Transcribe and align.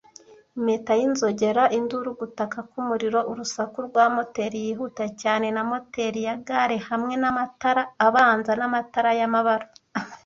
Impeta 0.59 0.91
y'inzogera-induru, 0.99 2.09
gutaka 2.19 2.57
k'umuriro, 2.69 3.19
urusaku 3.31 3.77
rwa 3.87 4.05
moteri 4.15 4.57
yihuta 4.65 5.05
cyane 5.21 5.47
na 5.55 5.63
moteri-ya 5.69 6.35
gare 6.47 6.77
hamwe 6.87 7.13
n'amatara 7.21 7.83
abanza 8.07 8.51
n'amatara 8.59 9.11
y'amabara, 9.19 9.65